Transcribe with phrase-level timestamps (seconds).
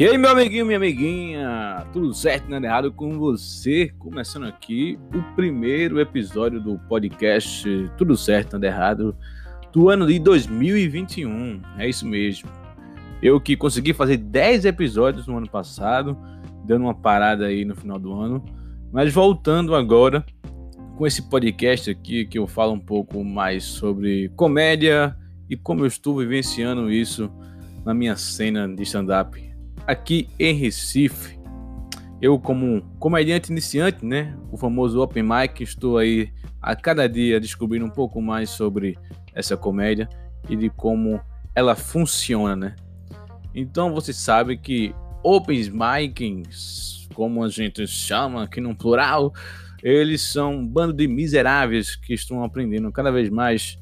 [0.00, 3.92] E aí, meu amiguinho, minha amiguinha, tudo certo, nada errado com você?
[3.98, 9.14] Começando aqui o primeiro episódio do podcast Tudo Certo, Nada Errado
[9.70, 11.60] do ano de 2021.
[11.76, 12.48] É isso mesmo.
[13.20, 16.16] Eu que consegui fazer 10 episódios no ano passado,
[16.64, 18.42] dando uma parada aí no final do ano,
[18.90, 20.24] mas voltando agora
[20.96, 25.14] com esse podcast aqui que eu falo um pouco mais sobre comédia
[25.46, 27.30] e como eu estou vivenciando isso
[27.84, 29.49] na minha cena de stand-up
[29.90, 31.38] aqui em Recife.
[32.22, 36.32] Eu, como comediante iniciante, né, o famoso Open Mic, estou aí
[36.62, 38.96] a cada dia descobrindo um pouco mais sobre
[39.34, 40.08] essa comédia
[40.48, 41.20] e de como
[41.54, 42.76] ela funciona, né?
[43.54, 49.32] Então você sabe que Open Mics, como a gente chama aqui no plural,
[49.82, 53.76] eles são um bando de miseráveis que estão aprendendo cada vez mais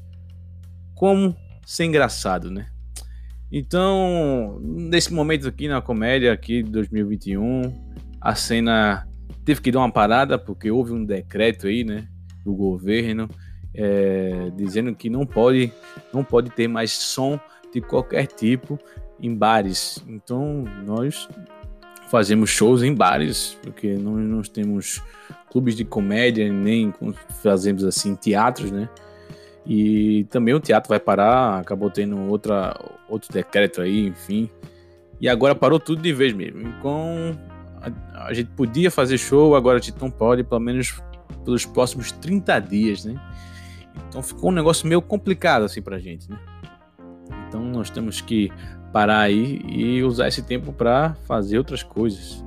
[0.95, 1.35] como
[1.65, 2.67] ser engraçado, né?
[3.51, 7.73] Então, nesse momento aqui na comédia aqui de 2021,
[8.21, 9.07] a cena
[9.43, 12.07] teve que dar uma parada porque houve um decreto aí, né,
[12.45, 13.27] do governo
[13.73, 15.71] é, dizendo que não pode,
[16.13, 17.39] não pode ter mais som
[17.73, 18.79] de qualquer tipo
[19.19, 20.03] em bares.
[20.07, 21.27] Então, nós
[22.09, 25.01] fazemos shows em bares porque nós não temos
[25.51, 26.93] clubes de comédia nem
[27.41, 28.89] fazemos assim teatros, né?
[29.69, 32.75] E também o teatro vai parar, acabou tendo outra,
[33.07, 34.49] outro decreto aí, enfim.
[35.21, 36.61] E agora parou tudo de vez mesmo.
[36.61, 37.39] Então
[37.79, 40.99] a, a, gente podia fazer show, agora a gente não pode, pelo menos
[41.45, 43.21] pelos próximos 30 dias, né?
[44.07, 46.39] Então ficou um negócio meio complicado assim pra gente, né?
[47.47, 48.51] Então nós temos que
[48.91, 52.43] parar aí e usar esse tempo para fazer outras coisas.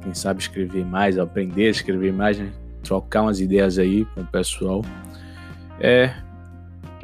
[0.00, 2.50] Quem sabe escrever mais, aprender a escrever mais, né?
[2.82, 4.82] trocar umas ideias aí com o pessoal.
[5.78, 6.14] É,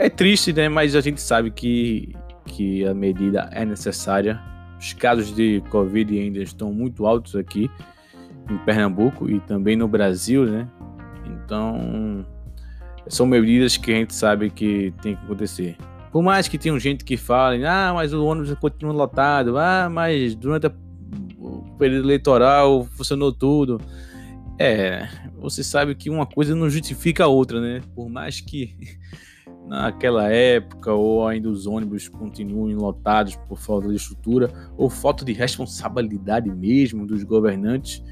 [0.03, 0.69] é triste, né?
[0.69, 2.15] Mas a gente sabe que,
[2.47, 4.41] que a medida é necessária.
[4.79, 7.71] Os casos de Covid ainda estão muito altos aqui
[8.51, 10.69] em Pernambuco e também no Brasil, né?
[11.25, 12.27] Então,
[13.07, 15.77] são medidas que a gente sabe que tem que acontecer.
[16.11, 20.35] Por mais que tenha gente que fale, ah, mas o ônibus continua lotado, ah, mas
[20.35, 20.67] durante
[21.39, 23.81] o período eleitoral funcionou tudo.
[24.59, 25.09] É,
[25.41, 27.81] você sabe que uma coisa não justifica a outra, né?
[27.95, 28.77] Por mais que
[29.67, 35.33] naquela época, ou ainda os ônibus continuem lotados por falta de estrutura, ou falta de
[35.33, 38.03] responsabilidade mesmo dos governantes,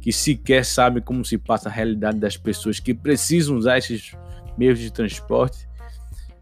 [0.00, 4.12] que sequer sabem como se passa a realidade das pessoas que precisam usar esses
[4.56, 5.66] meios de transporte.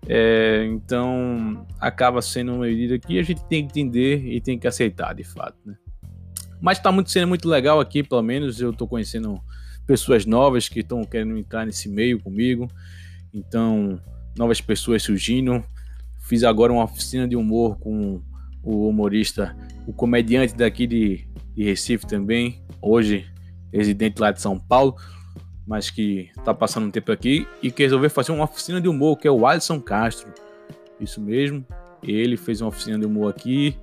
[0.09, 4.67] É, então, acaba sendo uma medida que a gente tem que entender e tem que
[4.67, 5.57] aceitar, de fato.
[5.65, 5.77] Né?
[6.61, 9.41] Mas está muito, sendo muito legal aqui, pelo menos eu estou conhecendo
[9.87, 12.69] pessoas novas que estão querendo entrar nesse meio comigo.
[13.33, 14.01] Então,
[14.37, 15.63] novas pessoas surgindo.
[16.21, 18.23] Fiz agora uma oficina de humor com
[18.63, 19.57] o humorista,
[19.87, 23.27] o comediante daqui de, de Recife também, hoje
[23.73, 24.97] residente lá de São Paulo,
[25.67, 29.17] mas que está passando um tempo aqui e que resolveu fazer uma oficina de humor,
[29.17, 30.33] que é o Alisson Castro.
[31.01, 31.65] Isso mesmo,
[32.03, 33.77] ele fez uma oficina de humor aqui,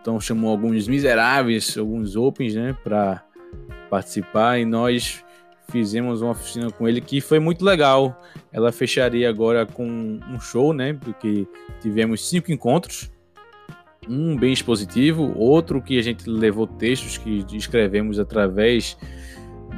[0.00, 3.24] então chamou alguns miseráveis, alguns opens, né, para
[3.88, 5.24] participar e nós
[5.70, 8.22] fizemos uma oficina com ele que foi muito legal.
[8.52, 10.94] Ela fecharia agora com um show, né?
[10.94, 11.46] Porque
[11.80, 13.10] tivemos cinco encontros,
[14.08, 18.96] um bem expositivo, outro que a gente levou textos que escrevemos através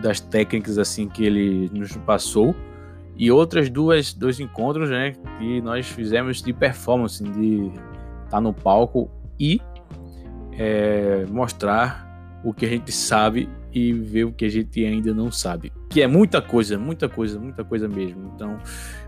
[0.00, 2.54] das técnicas assim que ele nos passou
[3.16, 5.14] e outras duas dois encontros, né?
[5.38, 9.60] Que nós fizemos de performance, de estar tá no palco e
[10.52, 12.08] é, mostrar
[12.44, 15.72] o que a gente sabe e ver o que a gente ainda não sabe.
[15.88, 18.32] Que é muita coisa, muita coisa, muita coisa mesmo.
[18.34, 18.58] Então,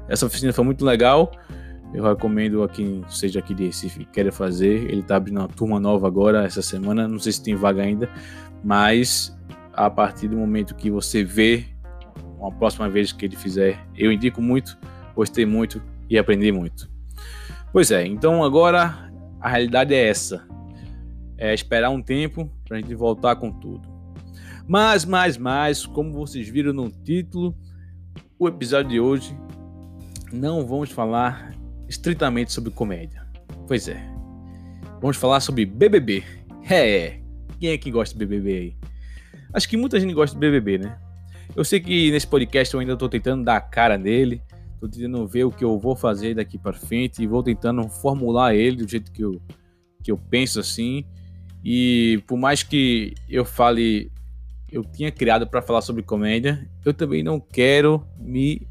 [0.09, 1.33] essa oficina foi muito legal.
[1.95, 4.91] Eu recomendo a quem seja aqui de Recife queira fazer.
[4.91, 7.07] Ele está abrindo uma turma nova agora, essa semana.
[7.07, 8.09] Não sei se tem vaga ainda,
[8.65, 9.37] mas
[9.73, 11.65] a partir do momento que você vê,
[12.39, 14.79] uma próxima vez que ele fizer, eu indico muito,
[15.15, 16.91] gostei muito e aprendi muito.
[17.73, 19.11] Pois é, então agora
[19.41, 20.47] a realidade é essa.
[21.37, 23.92] É esperar um tempo para a gente voltar com tudo.
[24.67, 27.55] Mas, mais, mais, como vocês viram no título,
[28.39, 29.37] o episódio de hoje
[30.33, 31.55] não vamos falar
[31.89, 33.27] estritamente sobre comédia.
[33.67, 34.03] Pois é.
[35.01, 36.23] Vamos falar sobre BBB.
[36.71, 37.19] É,
[37.59, 38.77] quem é que gosta de BBB aí?
[39.53, 40.97] Acho que muita gente gosta de BBB, né?
[41.57, 44.41] Eu sei que nesse podcast eu ainda estou tentando dar a cara nele,
[44.75, 48.55] estou tentando ver o que eu vou fazer daqui para frente e vou tentando formular
[48.55, 49.43] ele do jeito que eu,
[50.05, 51.05] que eu penso assim.
[51.65, 54.12] E por mais que eu fale
[54.73, 58.67] eu tinha criado para falar sobre comédia, eu também não quero me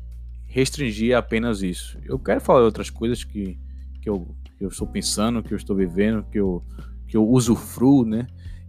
[0.48, 1.98] restringir a apenas isso.
[2.04, 3.58] Eu quero falar outras coisas que,
[4.02, 6.64] que, eu, que eu estou pensando, que eu estou vivendo, que eu,
[7.08, 8.26] que eu usufruo, né?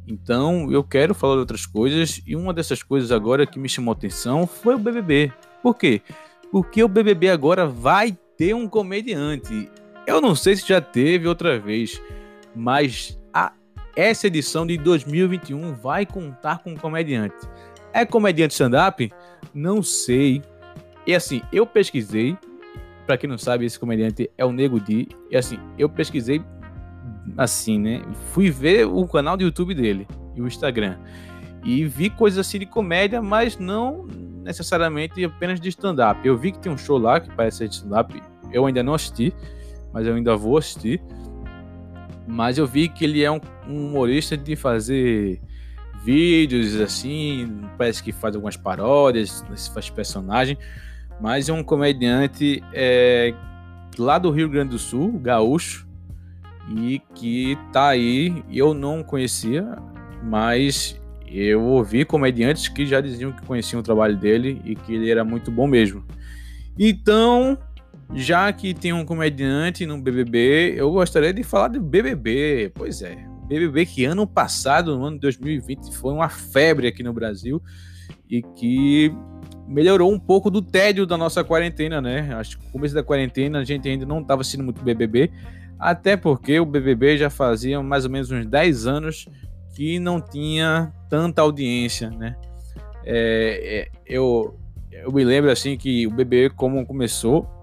[0.06, 4.46] Então eu quero falar outras coisas e uma dessas coisas agora que me chamou atenção
[4.46, 5.32] foi o BBB.
[5.62, 6.02] Por quê?
[6.50, 9.70] Porque o BBB agora vai ter um comediante.
[10.06, 12.00] Eu não sei se já teve outra vez,
[12.55, 13.19] mas
[13.94, 17.36] essa edição de 2021 vai contar com um comediante.
[17.92, 19.10] É comediante stand-up?
[19.52, 20.42] Não sei.
[21.06, 22.36] E assim, eu pesquisei.
[23.06, 25.08] Para quem não sabe, esse comediante é o Nego Di.
[25.30, 26.42] E assim, eu pesquisei
[27.36, 28.02] assim, né?
[28.32, 30.96] Fui ver o canal do YouTube dele e o Instagram.
[31.64, 34.06] E vi coisas assim de comédia, mas não
[34.42, 36.26] necessariamente apenas de stand-up.
[36.26, 38.20] Eu vi que tem um show lá que parece stand-up.
[38.50, 39.32] Eu ainda não assisti,
[39.92, 41.00] mas eu ainda vou assistir.
[42.26, 45.40] Mas eu vi que ele é um, um humorista de fazer
[46.04, 50.58] vídeos assim, parece que faz algumas paródias, faz personagem,
[51.20, 53.32] mas é um comediante é,
[53.98, 55.86] lá do Rio Grande do Sul, gaúcho,
[56.76, 59.76] e que tá aí, eu não conhecia,
[60.22, 65.10] mas eu ouvi comediantes que já diziam que conheciam o trabalho dele e que ele
[65.10, 66.04] era muito bom mesmo.
[66.78, 67.58] Então,
[68.14, 72.73] já que tem um comediante no BBB, eu gostaria de falar do BBB.
[72.75, 73.17] Pois é,
[73.47, 77.62] BBB que ano passado, no ano de 2020, foi uma febre aqui no Brasil
[78.29, 79.14] e que
[79.67, 82.35] melhorou um pouco do tédio da nossa quarentena, né?
[82.35, 85.31] Acho que no começo da quarentena a gente ainda não estava assistindo muito BBB,
[85.79, 89.26] até porque o BBB já fazia mais ou menos uns 10 anos
[89.75, 92.37] que não tinha tanta audiência, né?
[93.05, 94.59] É, é, eu,
[94.91, 97.62] eu me lembro assim que o BBB como começou,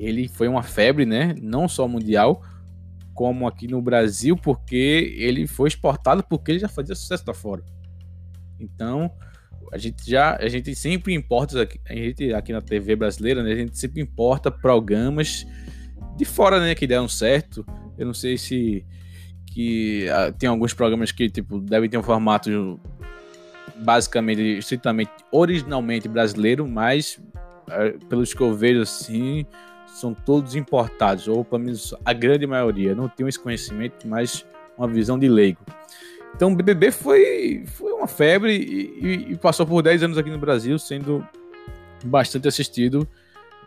[0.00, 1.34] ele foi uma febre, né?
[1.42, 2.42] Não só mundial,
[3.12, 7.62] como aqui no Brasil, porque ele foi exportado porque ele já fazia sucesso lá fora.
[8.58, 9.12] Então,
[9.70, 13.52] a gente já a gente sempre importa aqui, a gente aqui na TV brasileira, né?
[13.52, 15.46] A gente sempre importa programas
[16.16, 17.64] de fora, né, que deram certo.
[17.98, 18.86] Eu não sei se
[19.46, 22.80] que ah, tem alguns programas que tipo devem ter um formato
[23.76, 27.20] basicamente estritamente originalmente brasileiro, mas
[27.68, 29.44] ah, pelos que eu vejo assim,
[30.00, 32.94] são todos importados, ou pelo menos a grande maioria.
[32.94, 34.44] Não tenho esse conhecimento, mas
[34.76, 35.60] uma visão de leigo.
[36.34, 40.38] Então o BBB foi, foi uma febre e, e, passou por 10 anos aqui no
[40.38, 41.26] Brasil, sendo
[42.04, 43.06] bastante assistido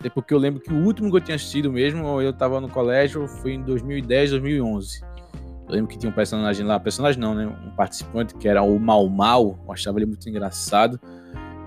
[0.04, 2.68] até porque eu lembro que o último que eu tinha assistido mesmo, eu tava no
[2.68, 5.02] colégio, foi em 2010, 2011.
[5.02, 7.48] Eu lembro que tinha um personagem lá, personagem não, né?
[7.48, 11.00] Um participante que era o Mal Mal, eu achava ele muito engraçado.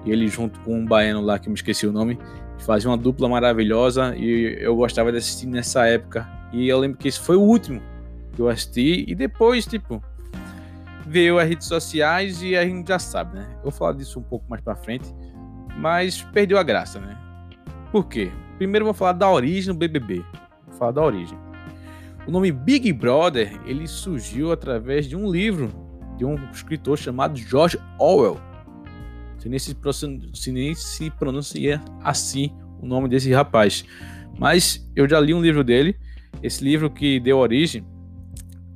[0.06, 2.18] E ele junto com um baiano lá, que eu me esqueci o nome,
[2.58, 6.26] fazia uma dupla maravilhosa e eu gostava de assistir nessa época.
[6.52, 7.82] E eu lembro que esse foi o último
[8.32, 9.04] que eu assisti.
[9.08, 10.02] E depois, tipo,
[11.06, 13.46] veio as redes sociais e a gente já sabe, né?
[13.56, 15.12] Eu vou falar disso um pouco mais pra frente.
[15.76, 17.18] Mas perdeu a graça, né?
[17.90, 18.30] Por quê?
[18.56, 20.24] Primeiro eu vou falar da origem do BBB.
[20.66, 21.38] Vou falar da origem.
[22.26, 25.70] O nome Big Brother, ele surgiu através de um livro
[26.16, 28.40] de um escritor chamado George Orwell.
[29.48, 29.76] Nem se,
[30.50, 32.50] nem se pronuncia assim
[32.80, 33.84] o nome desse rapaz.
[34.38, 35.96] Mas eu já li um livro dele.
[36.42, 37.84] Esse livro que deu origem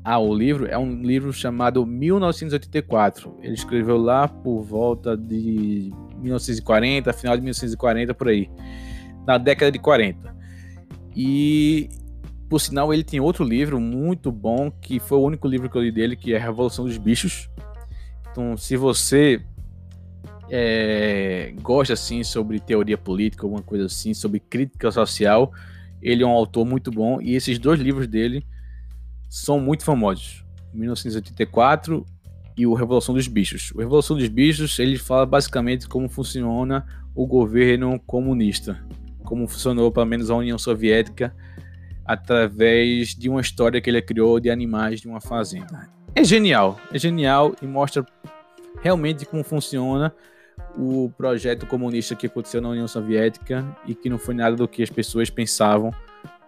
[0.03, 3.37] ao livro é um livro chamado 1984.
[3.43, 8.49] Ele escreveu lá por volta de 1940, final de 1940 por aí
[9.27, 10.35] na década de 40.
[11.15, 11.89] E,
[12.49, 15.83] por sinal, ele tem outro livro muito bom, que foi o único livro que eu
[15.83, 17.49] li dele, que é Revolução dos Bichos.
[18.31, 19.43] Então, se você
[20.51, 25.53] é, gosta assim sobre teoria política, alguma coisa assim, sobre crítica social,
[26.03, 28.45] ele é um autor muito bom e esses dois livros dele
[29.29, 30.45] são muito famosos.
[30.75, 32.05] 1984
[32.57, 33.73] e o Revolução dos Bichos.
[33.75, 38.81] O Revolução dos Bichos ele fala basicamente como funciona o governo comunista
[39.31, 41.33] como funcionou pelo menos a União Soviética
[42.05, 45.89] através de uma história que ele criou de animais de uma fazenda.
[46.17, 48.05] É genial, é genial e mostra
[48.83, 50.13] realmente como funciona
[50.77, 54.83] o projeto comunista que aconteceu na União Soviética e que não foi nada do que
[54.83, 55.93] as pessoas pensavam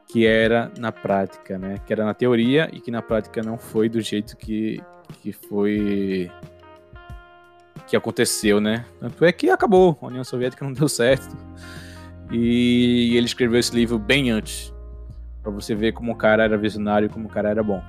[0.07, 1.79] que era na prática, né?
[1.87, 4.81] Que era na teoria e que na prática não foi do jeito que,
[5.23, 6.31] que foi
[7.87, 8.85] que aconteceu, né?
[9.00, 11.37] Tanto é que acabou, a União Soviética não deu certo.
[12.31, 14.73] E ele escreveu esse livro bem antes,
[15.43, 17.83] para você ver como o cara era visionário e como o cara era bom.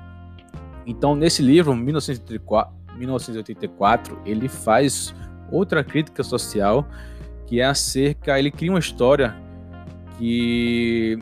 [0.86, 5.16] Então, nesse livro, 1984, 1984, ele faz
[5.54, 6.88] outra crítica social
[7.46, 9.36] que é acerca, ele cria uma história
[10.18, 11.20] que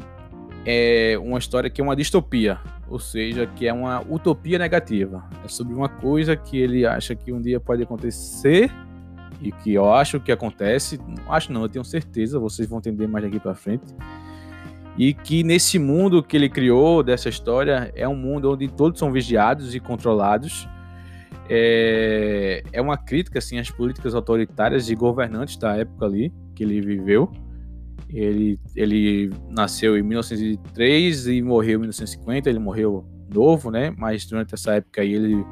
[0.66, 5.24] é uma história que é uma distopia, ou seja, que é uma utopia negativa.
[5.44, 8.72] É sobre uma coisa que ele acha que um dia pode acontecer
[9.42, 13.08] e que eu acho que acontece, não acho não, eu tenho certeza, vocês vão entender
[13.08, 13.86] mais daqui para frente,
[14.98, 19.12] e que nesse mundo que ele criou dessa história é um mundo onde todos são
[19.12, 20.68] vigiados e controlados.
[21.54, 26.80] É, é uma crítica assim às políticas autoritárias e governantes da época ali que ele
[26.80, 27.30] viveu.
[28.08, 32.50] Ele, ele nasceu em 1903 e morreu em 1950.
[32.50, 33.94] Ele morreu novo, né?
[33.98, 35.46] Mas durante essa época aí ele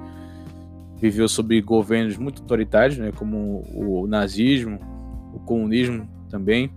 [1.02, 3.12] viveu sob governos muito autoritários, né?
[3.12, 4.80] Como o nazismo,
[5.34, 6.72] o comunismo também.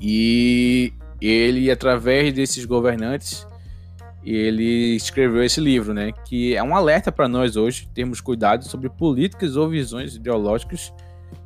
[0.00, 3.46] E ele, através desses governantes,
[4.22, 6.12] ele escreveu esse livro, né?
[6.26, 10.92] Que é um alerta para nós hoje termos cuidado sobre políticas ou visões ideológicas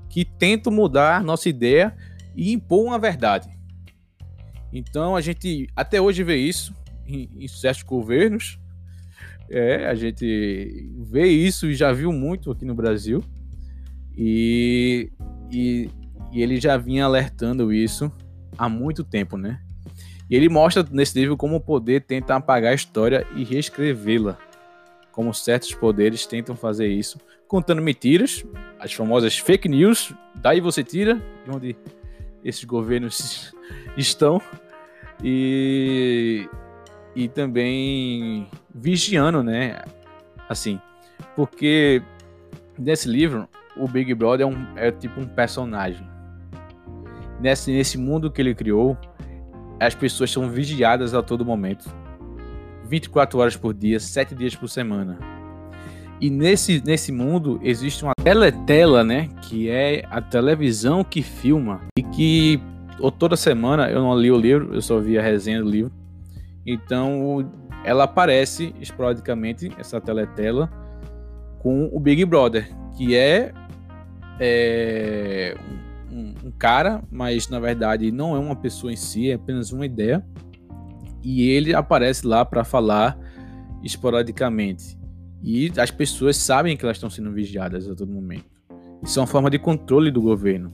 [0.08, 1.94] que tentam mudar nossa ideia
[2.34, 3.48] e impor uma verdade.
[4.72, 6.74] Então a gente até hoje vê isso
[7.06, 8.58] em, em certos governos.
[9.50, 13.22] É, a gente vê isso e já viu muito aqui no Brasil.
[14.16, 15.10] E,
[15.50, 15.90] e,
[16.32, 18.10] e ele já vinha alertando isso
[18.56, 19.60] há muito tempo, né?
[20.32, 24.38] E ele mostra nesse livro como o poder tenta apagar a história e reescrevê-la.
[25.10, 28.42] Como certos poderes tentam fazer isso, contando mentiras,
[28.80, 31.76] as famosas fake news, daí você tira de onde
[32.42, 33.54] esses governos
[33.94, 34.40] estão,
[35.22, 36.48] e,
[37.14, 39.82] e também vigiando, né?
[40.48, 40.80] Assim,
[41.36, 42.00] porque
[42.78, 43.46] nesse livro,
[43.76, 46.10] o Big Brother é, um, é tipo um personagem
[47.38, 48.96] nesse, nesse mundo que ele criou,
[49.86, 51.92] as pessoas são vigiadas a todo momento.
[52.88, 55.18] 24 horas por dia, 7 dias por semana.
[56.20, 59.28] E nesse, nesse mundo existe uma teletela, né?
[59.42, 61.80] Que é a televisão que filma.
[61.98, 62.60] E que
[63.00, 65.92] ou toda semana, eu não li o livro, eu só vi a resenha do livro.
[66.64, 67.50] Então
[67.84, 70.70] ela aparece esporadicamente, essa teletela,
[71.58, 73.52] com o Big Brother, que é,
[74.38, 75.56] é
[76.12, 79.86] um, um, cara, mas na verdade não é uma pessoa em si, é apenas uma
[79.86, 80.24] ideia.
[81.22, 83.18] E ele aparece lá para falar
[83.82, 84.98] esporadicamente.
[85.42, 88.44] E as pessoas sabem que elas estão sendo vigiadas a todo momento.
[89.02, 90.72] Isso é uma forma de controle do governo.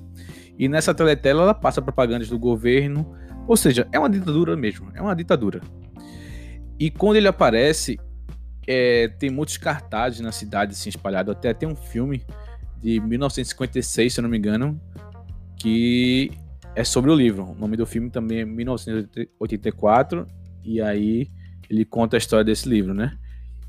[0.59, 3.15] E nessa teletela ela passa propagandas do governo,
[3.47, 5.61] ou seja, é uma ditadura mesmo, é uma ditadura.
[6.79, 7.99] E quando ele aparece,
[8.67, 11.33] é, tem muitos cartazes na cidade assim, espalhados.
[11.33, 12.23] Até tem um filme
[12.81, 14.81] de 1956, se eu não me engano,
[15.59, 16.31] que
[16.75, 17.45] é sobre o livro.
[17.45, 20.27] O nome do filme também é 1984,
[20.65, 21.29] e aí
[21.69, 23.19] ele conta a história desse livro, né?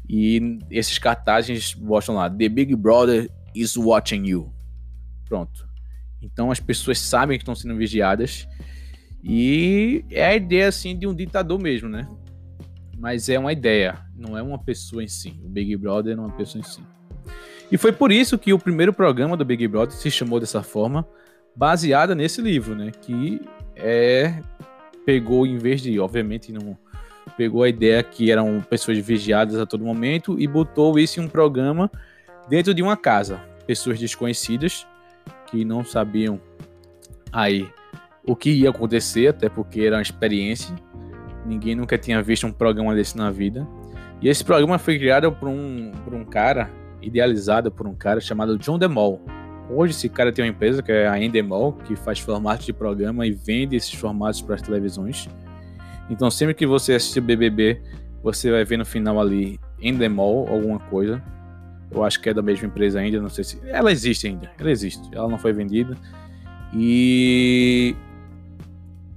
[0.08, 4.52] E esses cartazes mostram lá: The Big Brother is watching you.
[5.28, 5.68] Pronto.
[6.22, 8.48] Então as pessoas sabem que estão sendo vigiadas.
[9.24, 12.08] E é a ideia assim de um ditador mesmo, né?
[12.98, 15.40] Mas é uma ideia, não é uma pessoa em si.
[15.44, 16.82] O Big Brother não é uma pessoa em si.
[17.72, 21.08] E foi por isso que o primeiro programa do Big Brother se chamou dessa forma,
[21.60, 22.90] baseada nesse livro, né?
[23.02, 23.42] Que
[23.76, 24.36] é
[25.06, 26.78] pegou em vez de, obviamente, não
[27.36, 31.28] pegou a ideia que eram pessoas vigiadas a todo momento e botou isso em um
[31.28, 31.92] programa
[32.48, 34.88] dentro de uma casa, pessoas desconhecidas
[35.48, 36.40] que não sabiam
[37.32, 37.68] aí
[38.24, 40.74] o que ia acontecer, até porque era uma experiência.
[41.46, 43.68] Ninguém nunca tinha visto um programa desse na vida.
[44.22, 46.70] E esse programa foi criado por um, por um cara,
[47.02, 49.39] idealizado por um cara chamado John DeMol.
[49.70, 53.28] Hoje esse cara tem uma empresa que é a Endemol, que faz formatos de programa
[53.28, 55.30] e vende esses formatos para as televisões.
[56.10, 57.82] Então sempre que você assistir BBB,
[58.24, 61.22] você vai ver no final ali Endemol, alguma coisa.
[61.92, 63.60] Eu acho que é da mesma empresa ainda, não sei se...
[63.68, 65.08] Ela existe ainda, ela existe.
[65.12, 65.96] Ela não foi vendida.
[66.74, 67.96] E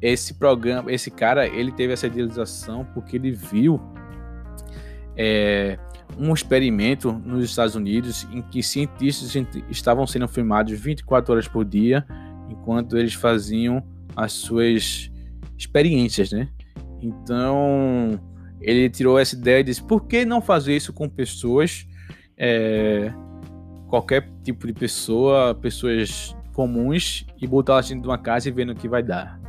[0.01, 3.81] esse programa, esse cara, ele teve essa idealização porque ele viu
[5.17, 5.79] é,
[6.19, 9.35] um experimento nos Estados Unidos em que cientistas
[9.71, 12.07] estavam sendo filmados 24 horas por dia
[12.49, 13.83] enquanto eles faziam
[14.15, 15.11] as suas
[15.57, 16.49] experiências, né?
[17.01, 18.21] Então
[18.61, 21.87] ele tirou essa ideia e disse: por que não fazer isso com pessoas,
[22.37, 23.13] é,
[23.89, 28.73] qualquer tipo de pessoa, pessoas comuns e botar elas dentro de uma casa e vendo
[28.73, 29.41] o que vai dar?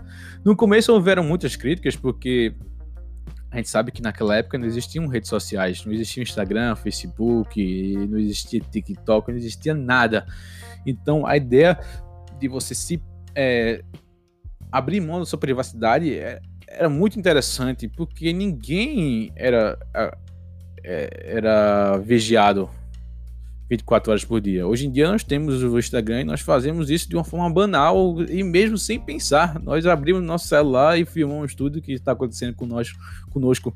[0.43, 2.55] No começo houveram muitas críticas porque
[3.53, 8.17] a gente sabe que naquela época não existiam redes sociais, não existia Instagram, Facebook, não
[8.17, 10.25] existia TikTok, não existia nada.
[10.83, 11.79] Então a ideia
[12.39, 12.99] de você se
[13.35, 13.83] é,
[14.71, 19.77] abrir mão da sua privacidade é, era muito interessante, porque ninguém era,
[20.83, 22.67] é, era vigiado
[23.69, 24.67] 24 horas por dia.
[24.67, 28.21] Hoje em dia nós temos o Instagram e nós fazemos isso de uma forma banal
[28.29, 29.59] e mesmo sem pensar.
[29.61, 32.93] Nós abrimos nosso celular e filmamos tudo que está acontecendo nós,
[33.31, 33.75] conosco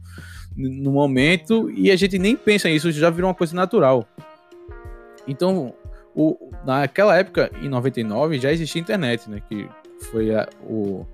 [0.56, 4.08] no momento e a gente nem pensa nisso, já virou uma coisa natural.
[5.27, 5.74] Então,
[6.20, 9.39] O, naquela época, em 99, já existia internet, né?
[9.48, 9.70] Que
[10.10, 11.06] foi a, o,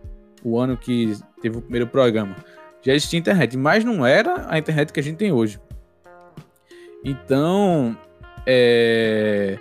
[0.41, 2.33] o ano que teve o primeiro programa.
[2.81, 5.59] Já existia internet, mas não era a internet que a gente tem hoje.
[7.03, 7.97] Então,
[8.45, 9.57] é,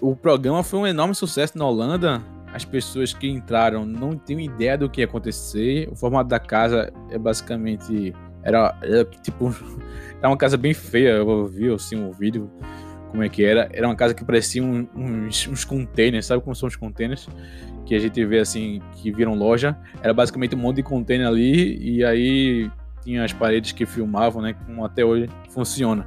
[0.00, 2.22] o programa foi um enorme sucesso na Holanda.
[2.52, 5.88] As pessoas que entraram não tinham ideia do que ia acontecer.
[5.90, 9.54] O formato da casa é basicamente era, era tipo
[10.18, 11.10] era uma casa bem feia.
[11.10, 12.50] Eu vi assim um vídeo
[13.10, 13.68] como é que era.
[13.72, 17.28] Era uma casa que parecia um, uns, uns containers, sabe como são os containers?
[17.84, 19.76] Que a gente vê assim, que viram loja.
[20.02, 22.70] Era basicamente um monte de container ali, e aí
[23.02, 24.54] tinha as paredes que filmavam, né?
[24.54, 26.06] Como até hoje funciona.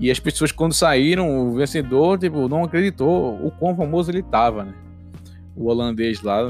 [0.00, 4.64] E as pessoas, quando saíram, o vencedor, tipo, não acreditou o quão famoso ele tava,
[4.64, 4.74] né?
[5.54, 6.48] O holandês lá.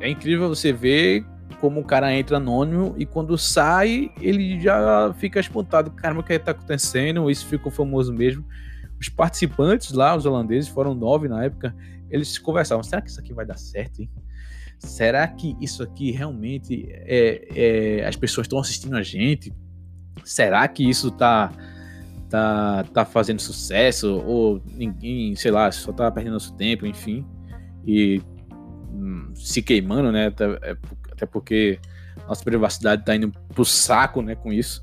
[0.00, 1.24] É incrível você ver
[1.62, 5.90] como o cara entra anônimo e quando sai, ele já fica espantado.
[5.92, 7.30] Caramba, o que está acontecendo?
[7.30, 8.44] Isso ficou famoso mesmo.
[9.00, 11.74] Os participantes lá, os holandeses, foram nove na época,
[12.10, 14.10] eles conversavam: será que isso aqui vai dar certo, hein?
[14.78, 17.48] Será que isso aqui realmente é,
[18.00, 19.50] é as pessoas estão assistindo a gente?
[20.22, 21.50] Será que isso tá,
[22.28, 24.22] tá, tá fazendo sucesso?
[24.24, 27.26] Ou ninguém, sei lá, só tá perdendo nosso tempo, enfim.
[27.86, 28.20] E
[28.92, 30.32] hum, se queimando, né?
[30.62, 30.76] É
[31.12, 31.78] até porque
[32.28, 34.82] nossa privacidade tá indo pro saco, né, com isso.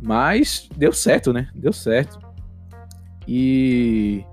[0.00, 1.48] Mas deu certo, né?
[1.54, 2.18] Deu certo.
[3.26, 4.24] E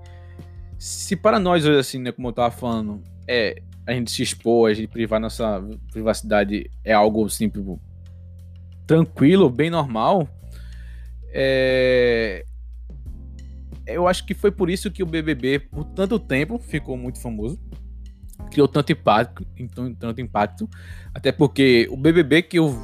[0.78, 4.70] se para nós hoje, assim, né, como eu tava falando, é a gente se expor,
[4.70, 7.80] a gente privar nossa privacidade é algo assim, tipo,
[8.86, 10.28] tranquilo, bem normal.
[11.32, 12.44] É...
[13.86, 17.58] Eu acho que foi por isso que o BBB, por tanto tempo, ficou muito famoso
[18.48, 20.68] criou tanto impacto, então, tanto impacto,
[21.14, 22.74] até porque o BBB que eu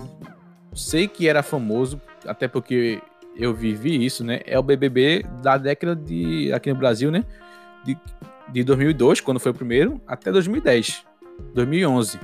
[0.74, 3.00] sei que era famoso, até porque
[3.36, 4.40] eu vivi isso, né?
[4.46, 7.24] É o BBB da década de aqui no Brasil, né?
[7.84, 7.96] De,
[8.52, 11.04] de 2002, quando foi o primeiro, até 2010,
[11.54, 12.18] 2011,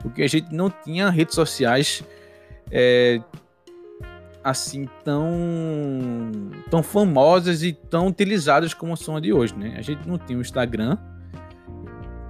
[0.00, 2.04] porque a gente não tinha redes sociais
[2.70, 3.20] é,
[4.46, 5.26] assim tão
[6.70, 9.74] tão famosas e tão utilizadas como são a de hoje, né?
[9.76, 10.96] A gente não tinha o Instagram,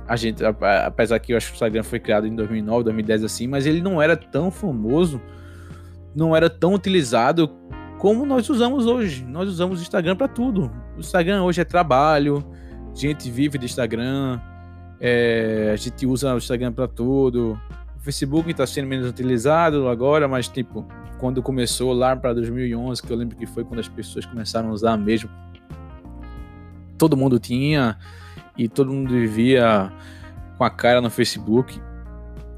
[0.08, 3.46] a gente, apesar que eu acho que o Instagram foi criado em 2009, 2010 assim,
[3.46, 5.20] mas ele não era tão famoso,
[6.14, 7.50] não era tão utilizado
[7.98, 9.22] como nós usamos hoje.
[9.24, 10.70] Nós usamos o Instagram para tudo.
[10.96, 12.42] O Instagram hoje é trabalho,
[12.94, 14.40] gente vive de Instagram,
[14.98, 17.60] é, a gente usa o Instagram para tudo.
[17.94, 20.86] O Facebook está sendo menos utilizado agora, mas tipo,
[21.18, 24.72] quando começou lá para 2011, que eu lembro que foi quando as pessoas começaram a
[24.72, 25.30] usar mesmo,
[26.98, 27.96] todo mundo tinha
[28.56, 29.92] e todo mundo vivia
[30.56, 31.80] com a cara no Facebook.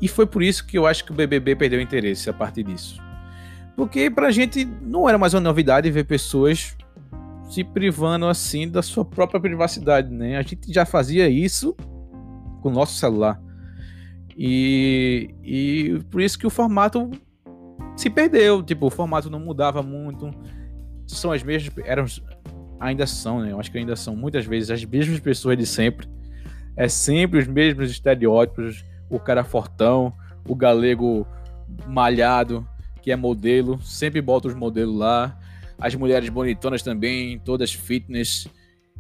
[0.01, 3.01] E foi por isso que eu acho que o BBB perdeu interesse a partir disso.
[3.77, 6.77] Porque pra gente não era mais uma novidade ver pessoas
[7.51, 10.37] se privando assim da sua própria privacidade, né?
[10.37, 11.75] A gente já fazia isso
[12.61, 13.40] com o nosso celular.
[14.37, 17.11] E, e por isso que o formato
[17.97, 20.31] se perdeu, tipo, o formato não mudava muito.
[21.07, 22.07] São as mesmas, eram
[22.79, 23.53] ainda são, né?
[23.53, 26.09] Eu acho que ainda são muitas vezes as mesmas pessoas de sempre.
[26.77, 28.85] É sempre os mesmos estereótipos.
[29.11, 30.12] O cara fortão,
[30.47, 31.27] o galego
[31.87, 32.67] malhado,
[33.03, 35.38] que é modelo, sempre bota os modelos lá.
[35.79, 38.49] As mulheres bonitonas também, todas fitness.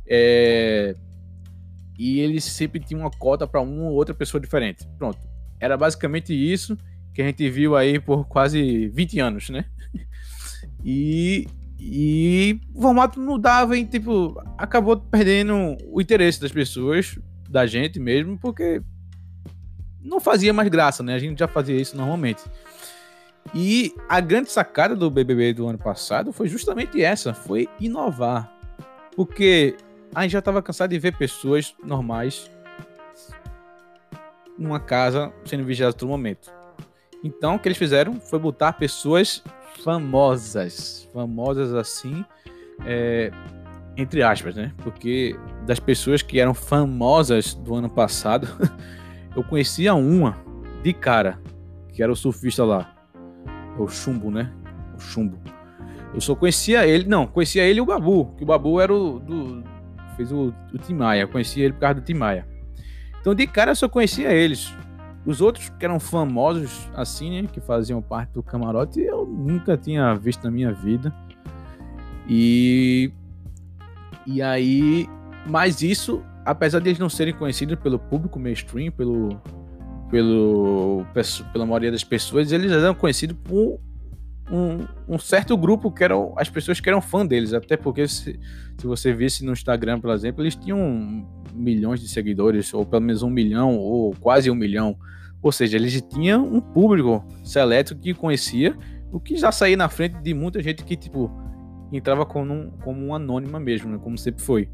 [0.08, 0.94] É...
[1.98, 4.86] E eles sempre tinham uma cota para uma ou outra pessoa diferente.
[4.98, 5.18] Pronto.
[5.60, 6.76] Era basicamente isso
[7.18, 9.64] que a gente viu aí por quase 20 anos, né?
[10.84, 11.48] E
[11.80, 17.98] e o formato não dava, e, tipo, acabou perdendo o interesse das pessoas, da gente
[17.98, 18.80] mesmo, porque
[20.00, 21.14] não fazia mais graça, né?
[21.14, 22.42] A gente já fazia isso normalmente.
[23.52, 28.52] E a grande sacada do BBB do ano passado foi justamente essa, foi inovar.
[29.16, 29.76] Porque
[30.14, 32.48] a gente já estava cansado de ver pessoas normais
[34.56, 36.57] numa casa sendo vigiadas todo momento.
[37.22, 39.42] Então, o que eles fizeram foi botar pessoas
[39.82, 42.24] famosas, famosas assim,
[42.84, 43.30] é,
[43.96, 44.72] entre aspas, né?
[44.78, 48.48] Porque das pessoas que eram famosas do ano passado,
[49.34, 50.36] eu conhecia uma
[50.82, 51.40] de cara,
[51.92, 52.94] que era o surfista lá,
[53.76, 54.52] o Chumbo, né?
[54.96, 55.38] O Chumbo.
[56.14, 59.18] Eu só conhecia ele, não, conhecia ele e o Babu, que o Babu era o
[59.18, 59.64] do
[60.16, 62.46] fez o, o Tim Maia, conhecia ele por causa do Tim Maia.
[63.20, 64.74] Então de cara eu só conhecia eles.
[65.28, 70.14] Os outros que eram famosos assim, né, que faziam parte do camarote, eu nunca tinha
[70.14, 71.14] visto na minha vida.
[72.26, 73.12] E
[74.26, 75.06] e aí,
[75.46, 79.38] mas isso, apesar de eles não serem conhecidos pelo público mainstream, pelo
[80.10, 81.04] pelo
[81.52, 83.78] pela maioria das pessoas, eles eram conhecidos por
[84.50, 87.52] um, um, certo grupo que eram as pessoas que eram fã deles.
[87.52, 88.40] Até porque, se,
[88.78, 93.22] se você visse no Instagram, por exemplo, eles tinham milhões de seguidores, ou pelo menos
[93.22, 94.96] um milhão, ou quase um milhão.
[95.42, 98.76] Ou seja, eles tinham um público seleto que conhecia,
[99.12, 101.30] o que já saía na frente de muita gente que, tipo,
[101.92, 103.98] entrava como um, como um anônima mesmo, né?
[104.02, 104.68] como sempre foi.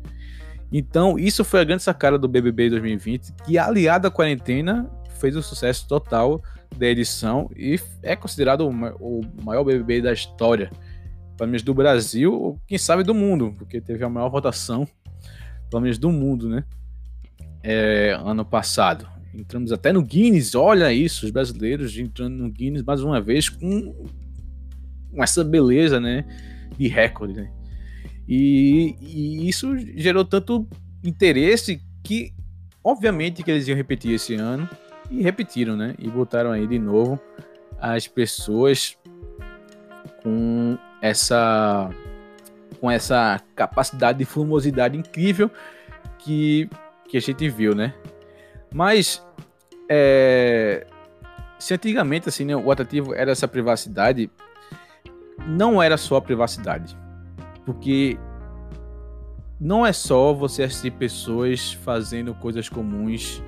[0.73, 5.43] Então, isso foi a grande sacada do BBB 2020, que aliado à quarentena fez o
[5.43, 6.43] sucesso total
[6.77, 10.71] da edição e é considerado o maior BBB da história,
[11.37, 14.89] pelo menos do Brasil, ou quem sabe do mundo, porque teve a maior votação,
[15.71, 16.65] pelo menos do mundo, né?
[17.63, 19.14] É, ano passado.
[19.35, 23.93] Entramos até no Guinness, olha isso, os brasileiros entrando no Guinness mais uma vez com,
[25.11, 26.25] com essa beleza, né?
[26.79, 27.51] De recorde, né?
[28.29, 30.67] E, e isso gerou tanto
[31.03, 32.33] interesse que,
[32.83, 34.69] obviamente, que eles iam repetir esse ano
[35.11, 35.95] e repetiram, né?
[35.99, 37.21] E botaram aí de novo
[37.79, 38.97] as pessoas
[40.23, 41.91] com essa
[42.81, 45.51] com essa capacidade de fumosidade incrível
[46.19, 46.69] que,
[47.09, 47.95] que a gente viu, né?
[48.75, 49.25] Mas
[49.89, 50.85] é,
[51.61, 54.29] se antigamente assim, né, o atrativo era essa privacidade,
[55.47, 56.99] não era só a privacidade.
[57.65, 58.19] Porque
[59.61, 63.41] não é só você assistir pessoas fazendo coisas comuns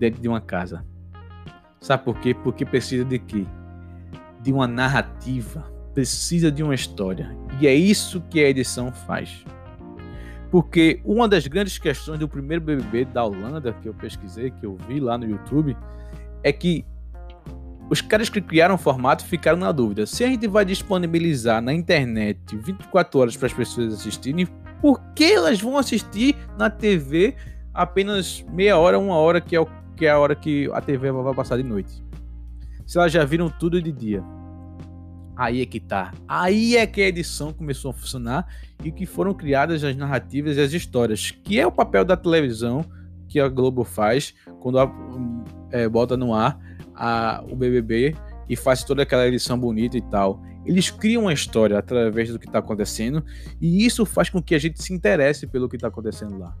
[0.00, 0.84] dentro de uma casa.
[1.80, 2.34] Sabe por quê?
[2.34, 3.46] Porque precisa de quê?
[4.40, 5.60] De uma narrativa,
[5.94, 7.36] precisa de uma história.
[7.60, 9.44] E é isso que a edição faz.
[10.52, 14.76] Porque uma das grandes questões do primeiro BBB da Holanda, que eu pesquisei, que eu
[14.86, 15.74] vi lá no YouTube,
[16.44, 16.84] é que
[17.88, 20.04] os caras que criaram o formato ficaram na dúvida.
[20.04, 24.46] Se a gente vai disponibilizar na internet 24 horas para as pessoas assistirem,
[24.78, 27.34] por que elas vão assistir na TV
[27.72, 31.10] apenas meia hora, uma hora, que é o que é a hora que a TV
[31.12, 32.04] vai passar de noite.
[32.86, 34.22] Se elas já viram tudo de dia.
[35.42, 36.14] Aí é que tá.
[36.28, 38.46] Aí é que a edição começou a funcionar
[38.84, 42.84] e que foram criadas as narrativas e as histórias, que é o papel da televisão
[43.28, 44.88] que a Globo faz quando a,
[45.72, 46.60] é, bota no ar
[46.94, 48.14] a, o BBB
[48.48, 50.40] e faz toda aquela edição bonita e tal.
[50.64, 53.24] Eles criam uma história através do que está acontecendo
[53.60, 56.56] e isso faz com que a gente se interesse pelo que está acontecendo lá.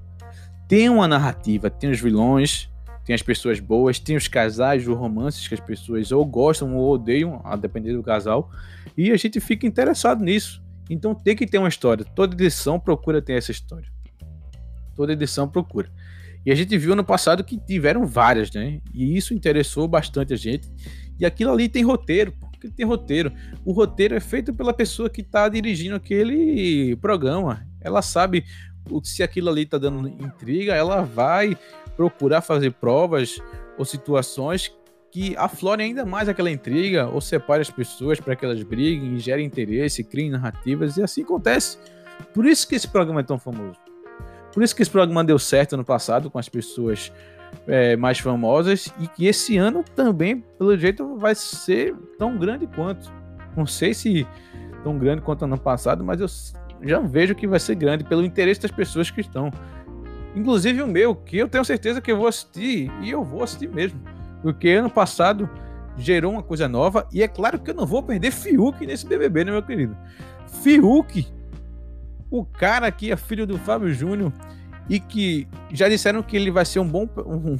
[0.66, 2.68] Tem uma narrativa, tem os vilões,
[3.04, 6.92] tem as pessoas boas, tem os casais, os romances que as pessoas ou gostam ou
[6.92, 8.50] odeiam, a depender do casal,
[8.96, 10.62] e a gente fica interessado nisso.
[10.88, 12.04] Então tem que ter uma história.
[12.04, 13.88] Toda edição procura ter essa história.
[14.94, 15.90] Toda edição procura.
[16.44, 18.80] E a gente viu no passado que tiveram várias, né?
[18.92, 20.68] E isso interessou bastante a gente.
[21.18, 23.32] E aquilo ali tem roteiro, porque tem roteiro.
[23.64, 27.64] O roteiro é feito pela pessoa que está dirigindo aquele programa.
[27.80, 28.44] Ela sabe
[29.04, 31.56] se aquilo ali está dando intriga, ela vai
[31.96, 33.40] procurar fazer provas
[33.78, 34.74] ou situações
[35.10, 39.46] que aflorem ainda mais aquela intriga ou separe as pessoas para que elas briguem, gerem
[39.46, 41.78] interesse, criem narrativas e assim acontece.
[42.32, 43.78] Por isso que esse programa é tão famoso.
[44.52, 47.12] Por isso que esse programa deu certo ano passado com as pessoas
[47.66, 53.12] é, mais famosas e que esse ano também, pelo jeito, vai ser tão grande quanto.
[53.56, 54.26] Não sei se
[54.82, 56.26] tão grande quanto ano passado, mas eu
[56.88, 59.50] já vejo que vai ser grande pelo interesse das pessoas que estão.
[60.34, 63.68] Inclusive o meu, que eu tenho certeza que eu vou assistir e eu vou assistir
[63.68, 64.00] mesmo.
[64.42, 65.48] Porque ano passado
[65.96, 69.44] gerou uma coisa nova e é claro que eu não vou perder Fiuk nesse BBB,
[69.44, 69.96] né, meu querido?
[70.62, 71.26] Fiuk,
[72.30, 74.32] o cara que é filho do Fábio Júnior
[74.88, 77.58] e que já disseram que ele vai ser um bom, um,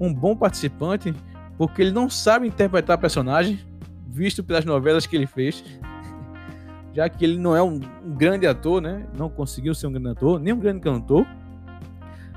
[0.00, 1.14] um bom participante
[1.56, 3.60] porque ele não sabe interpretar personagem,
[4.08, 5.64] visto pelas novelas que ele fez.
[6.92, 7.80] Já que ele não é um,
[8.16, 9.04] grande ator, né?
[9.18, 11.26] Não conseguiu ser um grande ator, nem um grande cantor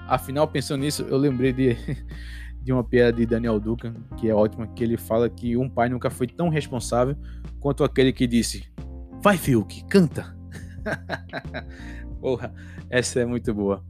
[0.08, 1.76] Afinal, pensando nisso, eu lembrei de,
[2.64, 5.90] de uma piada de Daniel Duca, que é ótima, que ele fala que um pai
[5.90, 7.16] nunca foi tão responsável
[7.60, 8.64] quanto aquele que disse:
[9.22, 10.36] Vai, Fiuk, canta!
[12.22, 12.54] Porra,
[12.90, 13.84] essa é muito boa.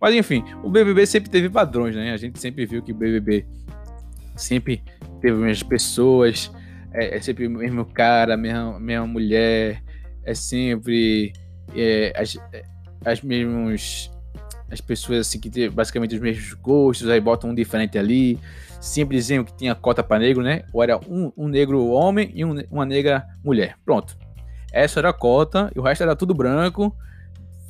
[0.00, 2.12] Mas enfim, o BBB sempre teve padrões, né?
[2.12, 3.46] A gente sempre viu que o BBB
[4.36, 4.82] sempre
[5.20, 6.52] teve as mesmas pessoas,
[6.92, 9.82] é, é, sempre o mesmo cara, a mesma, mesma mulher,
[10.22, 11.32] é sempre
[11.74, 12.62] é, as, é,
[13.04, 14.10] as mesmos
[14.70, 18.38] as pessoas assim que têm basicamente os mesmos gostos, aí botam um diferente ali.
[18.80, 20.62] Sempre diziam que tinha cota para negro, né?
[20.72, 23.76] Ou era um, um negro homem e um, uma negra mulher.
[23.84, 24.16] Pronto.
[24.72, 26.94] Essa era a cota, e o resto era tudo branco,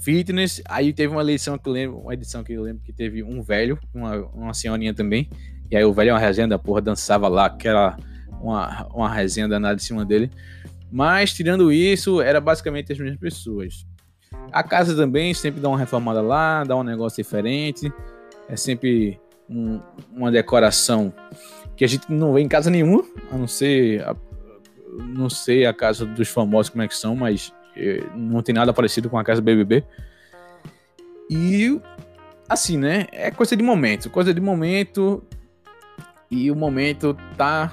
[0.00, 0.62] fitness.
[0.68, 3.42] Aí teve uma eleição que eu lembro, uma edição que eu lembro que teve um
[3.42, 5.28] velho, uma, uma senhorinha também.
[5.70, 7.96] E aí o velho é uma resenha da porra, dançava lá, que era
[8.40, 10.30] uma, uma resenha danada em cima dele.
[10.90, 13.86] Mas tirando isso, era basicamente as mesmas pessoas.
[14.52, 17.92] A casa também sempre dá uma reformada lá, dá um negócio diferente.
[18.48, 19.80] É sempre um,
[20.12, 21.12] uma decoração
[21.76, 24.14] que a gente não vê em casa nenhuma, a não ser a,
[25.08, 28.72] não sei a casa dos famosos como é que são, mas eh, não tem nada
[28.72, 29.84] parecido com a casa BBB.
[31.28, 31.80] E
[32.48, 33.06] assim, né?
[33.10, 35.22] É coisa de momento, coisa de momento.
[36.30, 37.72] E o momento tá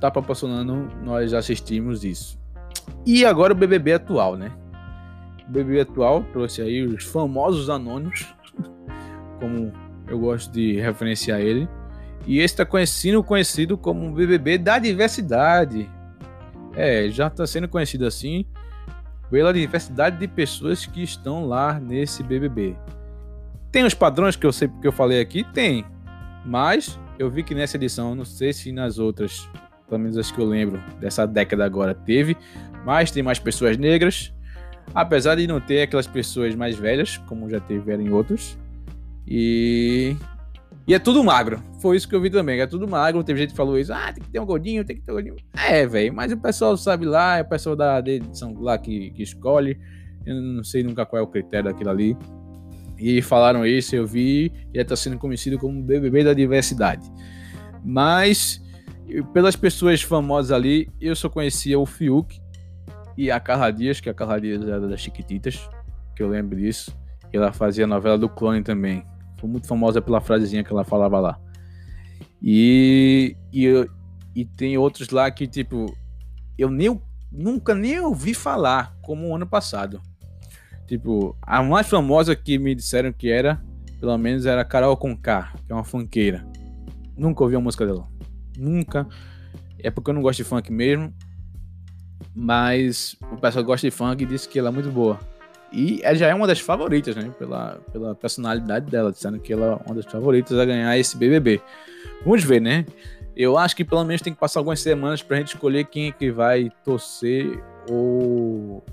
[0.00, 2.38] tá proporcionando nós assistimos isso.
[3.04, 4.50] E agora o BBB atual, né?
[5.50, 8.26] BBB atual trouxe aí os famosos anônimos,
[9.40, 9.72] como
[10.08, 11.68] eu gosto de referenciar ele.
[12.26, 15.88] E esse está conhecido, conhecido como o BBB da diversidade.
[16.74, 18.44] É, já está sendo conhecido assim
[19.30, 22.76] pela diversidade de pessoas que estão lá nesse BBB.
[23.70, 25.44] Tem os padrões que eu sei porque eu falei aqui?
[25.52, 25.84] Tem.
[26.44, 29.48] Mas eu vi que nessa edição, não sei se nas outras,
[29.88, 32.36] pelo menos as que eu lembro dessa década agora, teve,
[32.84, 34.32] mas tem mais pessoas negras.
[34.94, 38.58] Apesar de não ter aquelas pessoas mais velhas, como já tiveram em outros.
[39.26, 40.16] E.
[40.86, 41.62] E é tudo magro.
[41.80, 42.60] Foi isso que eu vi também.
[42.60, 43.22] É tudo magro.
[43.22, 43.92] Teve gente que falou isso.
[43.92, 45.36] Ah, tem que ter um gordinho, tem que ter um gordinho.
[45.54, 46.12] É, velho.
[46.12, 49.78] Mas o pessoal sabe lá, é o pessoal da edição lá que, que escolhe.
[50.26, 52.16] Eu não sei nunca qual é o critério daquilo ali.
[52.98, 57.10] E falaram isso, eu vi, e está sendo conhecido como BBB da diversidade.
[57.82, 58.62] Mas,
[59.32, 62.38] pelas pessoas famosas ali, eu só conhecia o Fiuk
[63.20, 65.68] e a Carla Dias, que a Carla Dias era das Chiquititas,
[66.16, 66.96] que eu lembro disso.
[67.30, 69.04] E ela fazia a novela do Clone também.
[69.38, 71.38] Foi muito famosa pela frasezinha que ela falava lá.
[72.40, 73.86] E, e,
[74.34, 75.94] e tem outros lá que, tipo,
[76.56, 76.98] eu nem,
[77.30, 80.00] nunca nem ouvi falar, como o ano passado.
[80.86, 83.62] Tipo, a mais famosa que me disseram que era,
[84.00, 86.42] pelo menos, era Carol Conká, que é uma funkeira.
[87.18, 88.08] Nunca ouvi a música dela.
[88.56, 89.06] Nunca.
[89.78, 91.12] É porque eu não gosto de funk mesmo.
[92.34, 95.18] Mas o pessoal gosta de funk e disse que ela é muito boa.
[95.72, 97.32] E ela já é uma das favoritas, né?
[97.38, 101.60] Pela, pela personalidade dela, dizendo que ela é uma das favoritas a ganhar esse BBB.
[102.24, 102.84] Vamos ver, né?
[103.36, 106.12] Eu acho que pelo menos tem que passar algumas semanas pra gente escolher quem é
[106.12, 108.84] que vai torcer ou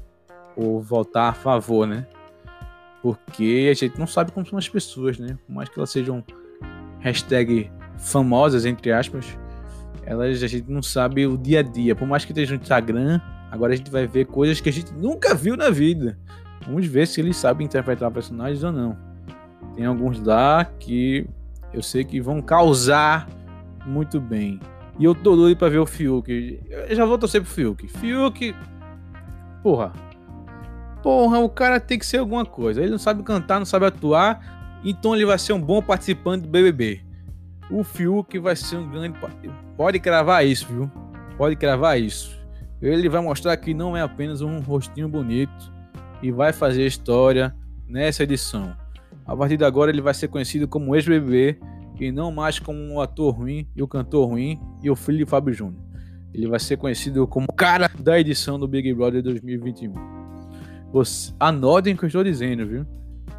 [0.56, 2.08] ou votar a favor, né?
[3.02, 5.38] Porque a gente não sabe como são as pessoas, né?
[5.46, 6.24] Por mais que elas sejam
[7.00, 9.38] hashtag famosas, entre aspas,
[10.08, 11.94] elas a gente não sabe o dia a dia.
[11.94, 13.20] Por mais que esteja no Instagram,
[13.52, 16.18] agora a gente vai ver coisas que a gente nunca viu na vida.
[16.66, 18.98] Vamos ver se eles sabem interpretar personagens ou não.
[19.76, 21.28] Tem alguns lá que
[21.74, 23.28] eu sei que vão causar
[23.86, 24.60] muito bem.
[24.98, 26.60] E eu tô doido pra ver o Fiuk.
[26.90, 27.88] Eu já vou torcer pro Fiuk.
[27.88, 28.56] Fiuk,
[29.62, 29.92] porra,
[31.04, 32.82] Porra, o cara tem que ser alguma coisa.
[32.82, 36.50] Ele não sabe cantar, não sabe atuar, então ele vai ser um bom participante do
[36.50, 37.02] BBB.
[37.70, 39.18] O Fiuk vai ser um grande.
[39.78, 40.92] Pode cravar isso, viu?
[41.38, 42.36] Pode cravar isso.
[42.82, 45.72] Ele vai mostrar que não é apenas um rostinho bonito
[46.22, 47.56] e vai fazer história
[47.88, 48.76] nessa edição.
[49.26, 51.60] A partir de agora, ele vai ser conhecido como ex-BBB
[52.00, 55.26] e não mais como um ator ruim e o cantor ruim e o filho de
[55.26, 55.82] Fábio Júnior.
[56.34, 59.94] Ele vai ser conhecido como cara da edição do Big Brother 2021.
[60.92, 62.86] Você, anotem o que eu estou dizendo, viu?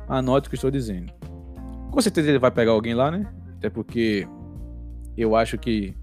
[0.09, 1.12] Anote o que eu estou dizendo.
[1.90, 3.27] Com certeza ele vai pegar alguém lá, né?
[3.57, 4.27] Até porque
[5.16, 5.94] eu acho que.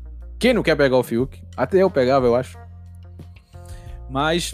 [0.45, 1.41] Quem não quer pegar o Fiuk?
[1.57, 2.55] Até eu pegava, eu acho.
[4.07, 4.53] Mas.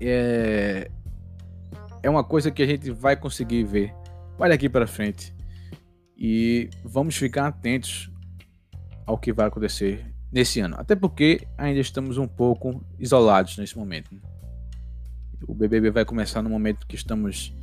[0.00, 0.90] É.
[2.02, 3.94] É uma coisa que a gente vai conseguir ver.
[4.36, 5.32] Vai daqui para frente.
[6.16, 8.10] E vamos ficar atentos
[9.06, 10.74] ao que vai acontecer nesse ano.
[10.76, 14.10] Até porque ainda estamos um pouco isolados nesse momento.
[15.46, 17.56] O BBB vai começar no momento que estamos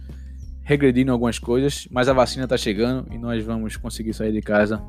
[0.64, 4.82] regredindo algumas coisas, mas a vacina está chegando e nós vamos conseguir sair de casa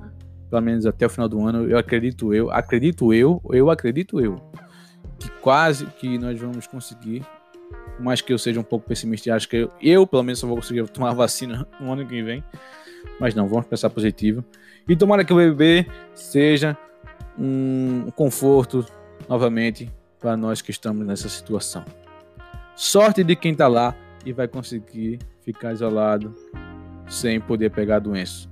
[0.50, 1.68] pelo menos até o final do ano.
[1.68, 4.40] Eu acredito eu, acredito eu, eu acredito eu
[5.18, 7.24] que quase que nós vamos conseguir.
[7.98, 10.56] Mais que eu seja um pouco pessimista, acho que eu, eu pelo menos só vou
[10.56, 12.44] conseguir tomar a vacina no ano que vem.
[13.18, 14.44] Mas não, vamos pensar positivo.
[14.88, 16.76] E tomara que o BBB seja
[17.38, 18.86] um conforto
[19.28, 21.84] novamente para nós que estamos nessa situação.
[22.74, 26.34] Sorte de quem tá lá e vai conseguir ficar isolado
[27.08, 28.48] sem poder pegar a doença.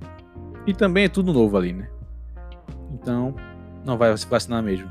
[0.66, 1.88] E também é tudo novo ali, né?
[2.92, 3.34] Então,
[3.84, 4.90] não vai se vacinar mesmo.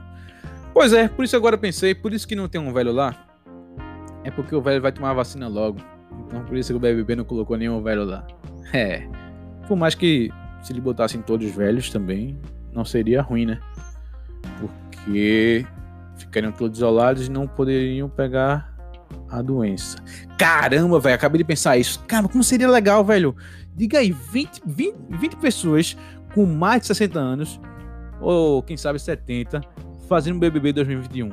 [0.74, 3.16] Pois é, por isso agora pensei, por isso que não tem um velho lá,
[4.24, 5.80] é porque o velho vai tomar a vacina logo.
[6.26, 8.26] Então por isso que o BBB não colocou nenhum velho lá.
[8.74, 9.08] É.
[9.68, 10.32] Por mais que
[10.64, 12.36] se ele botassem todos velhos também,
[12.72, 13.60] não seria ruim, né?
[14.60, 15.64] Porque
[16.18, 18.74] ficariam todos isolados e não poderiam pegar
[19.30, 19.98] a doença.
[20.40, 22.00] Caramba, velho, acabei de pensar isso.
[22.08, 23.36] Cara, como seria legal, velho?
[23.76, 25.98] Diga aí, 20, 20, 20 pessoas
[26.34, 27.60] com mais de 60 anos,
[28.22, 29.62] ou quem sabe 70,
[30.08, 31.32] fazendo BBB 2021.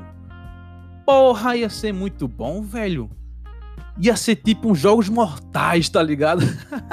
[1.05, 3.11] Porra, ia ser muito bom, velho.
[3.98, 6.42] Ia ser tipo uns jogos mortais, tá ligado?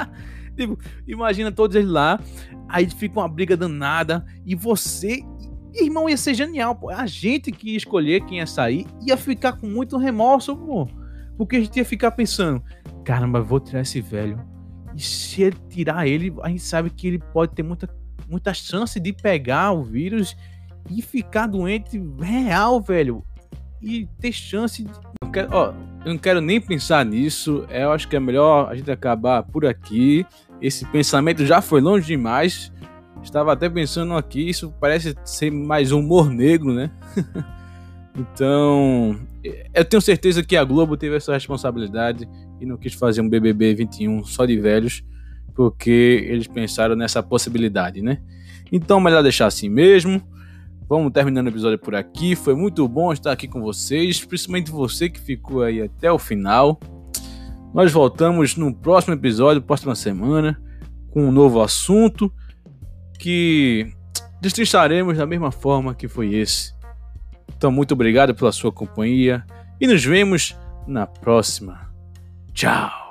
[0.56, 2.20] tipo, imagina todos eles lá,
[2.68, 5.22] aí fica uma briga danada e você
[5.74, 6.90] Irmão, ia ser genial, pô.
[6.90, 10.88] A gente que ia escolher quem ia sair ia ficar com muito remorso, pô.
[11.36, 12.62] Porque a gente ia ficar pensando:
[13.04, 14.40] caramba, vou tirar esse velho.
[14.98, 17.88] E se ele tirar ele, a gente sabe que ele pode ter muita,
[18.28, 20.36] muita chance de pegar o vírus
[20.90, 23.22] e ficar doente real, velho.
[23.80, 24.90] E ter chance de.
[25.22, 25.72] Eu, quero, ó,
[26.04, 27.64] eu não quero nem pensar nisso.
[27.70, 30.26] É, eu acho que é melhor a gente acabar por aqui.
[30.60, 32.72] Esse pensamento já foi longe demais.
[33.22, 36.90] Estava até pensando aqui, isso parece ser mais humor negro, né?
[38.18, 39.16] então,
[39.72, 42.28] eu tenho certeza que a Globo teve essa responsabilidade
[42.60, 45.02] e não quis fazer um BBB 21 só de velhos,
[45.54, 48.20] porque eles pensaram nessa possibilidade, né?
[48.70, 50.22] Então, melhor deixar assim mesmo.
[50.88, 52.34] Vamos terminando o episódio por aqui.
[52.34, 56.80] Foi muito bom estar aqui com vocês, principalmente você que ficou aí até o final.
[57.74, 60.60] Nós voltamos no próximo episódio, próxima semana,
[61.10, 62.32] com um novo assunto
[63.18, 63.92] que
[64.40, 66.72] destrincharemos da mesma forma que foi esse.
[67.56, 69.44] Então, muito obrigado pela sua companhia
[69.80, 71.87] e nos vemos na próxima.
[72.58, 73.07] Tchau!